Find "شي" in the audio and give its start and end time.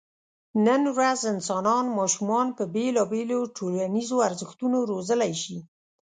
5.43-5.57